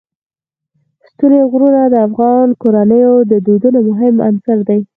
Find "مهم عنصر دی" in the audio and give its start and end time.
3.89-4.79